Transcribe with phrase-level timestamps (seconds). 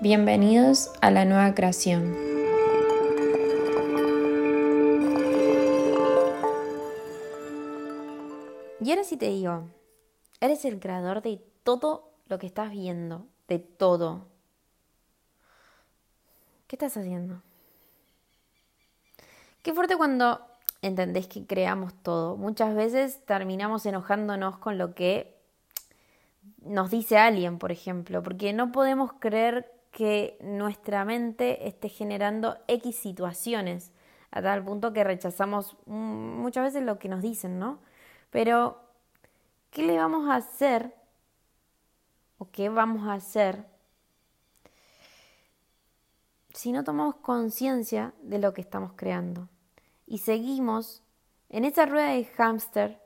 [0.00, 2.14] Bienvenidos a la nueva creación.
[8.80, 9.68] Y ahora sí te digo,
[10.40, 14.28] eres el creador de todo lo que estás viendo, de todo.
[16.68, 17.42] ¿Qué estás haciendo?
[19.62, 20.46] Qué fuerte cuando
[20.80, 22.36] entendés que creamos todo.
[22.36, 25.36] Muchas veces terminamos enojándonos con lo que
[26.62, 32.96] nos dice alguien, por ejemplo, porque no podemos creer que nuestra mente esté generando X
[32.96, 33.92] situaciones,
[34.30, 37.80] a tal punto que rechazamos muchas veces lo que nos dicen, ¿no?
[38.30, 38.80] Pero,
[39.70, 40.94] ¿qué le vamos a hacer?
[42.38, 43.66] ¿O qué vamos a hacer
[46.52, 49.48] si no tomamos conciencia de lo que estamos creando?
[50.06, 51.02] Y seguimos
[51.48, 53.00] en esa rueda de hámster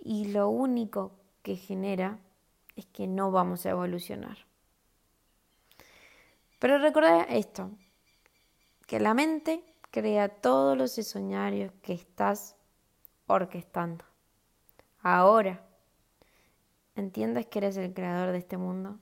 [0.00, 2.18] y lo único que genera
[2.76, 4.47] es que no vamos a evolucionar.
[6.58, 7.70] Pero recuerda esto,
[8.86, 12.56] que la mente crea todos los escenarios que estás
[13.26, 14.04] orquestando.
[15.02, 15.62] Ahora,
[16.96, 18.98] ¿entiendes que eres el creador de este mundo?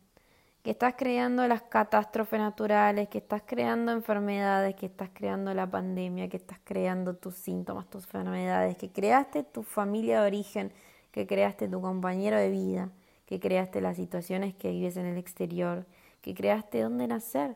[0.62, 6.28] Que estás creando las catástrofes naturales, que estás creando enfermedades, que estás creando la pandemia,
[6.28, 10.72] que estás creando tus síntomas, tus enfermedades, que creaste tu familia de origen,
[11.12, 12.90] que creaste tu compañero de vida,
[13.24, 15.86] que creaste las situaciones que vives en el exterior,
[16.26, 17.54] que creaste dónde nacer.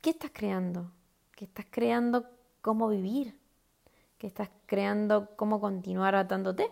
[0.00, 0.92] ¿Qué, estás creando?
[1.34, 2.24] ¿Qué estás creando
[2.60, 3.36] cómo vivir?
[4.16, 6.70] ¿Qué estás creando cómo continuar atándote?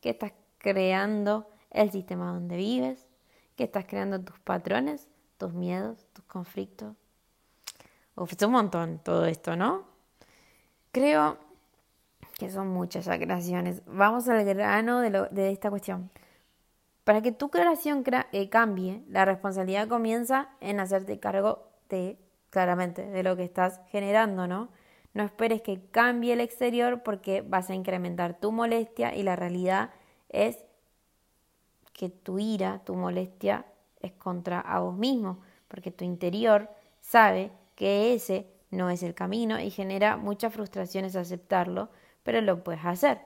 [0.00, 3.06] ¿Qué estás creando el sistema donde vives?
[3.54, 5.06] ¿Qué estás creando tus patrones,
[5.38, 6.96] tus miedos, tus conflictos?
[8.16, 9.84] Uf, es un montón todo esto, ¿no?
[10.90, 11.38] Creo
[12.36, 13.80] que son muchas ya creaciones.
[13.86, 16.10] Vamos al grano de, de esta cuestión.
[17.04, 18.02] Para que tu creación
[18.32, 24.46] eh, cambie, la responsabilidad comienza en hacerte cargo de, claramente, de lo que estás generando,
[24.46, 24.70] ¿no?
[25.12, 29.90] No esperes que cambie el exterior porque vas a incrementar tu molestia y la realidad
[30.30, 30.64] es
[31.92, 33.66] que tu ira, tu molestia
[34.00, 36.68] es contra a vos mismo, porque tu interior
[37.00, 41.90] sabe que ese no es el camino y genera muchas frustraciones aceptarlo,
[42.22, 43.20] pero lo puedes hacer.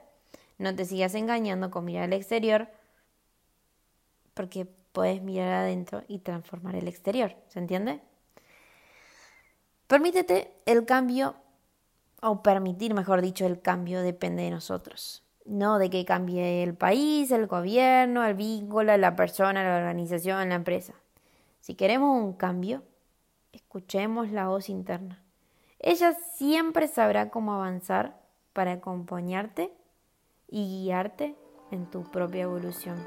[0.58, 2.68] No te sigas engañando con mirar al exterior
[4.38, 7.34] porque puedes mirar adentro y transformar el exterior.
[7.48, 8.00] ¿Se entiende?
[9.88, 11.34] Permítete el cambio,
[12.22, 15.24] o permitir, mejor dicho, el cambio depende de nosotros.
[15.44, 20.54] No de que cambie el país, el gobierno, el vínculo, la persona, la organización, la
[20.54, 20.94] empresa.
[21.58, 22.84] Si queremos un cambio,
[23.50, 25.20] escuchemos la voz interna.
[25.80, 28.20] Ella siempre sabrá cómo avanzar
[28.52, 29.72] para acompañarte
[30.46, 31.34] y guiarte
[31.72, 33.04] en tu propia evolución.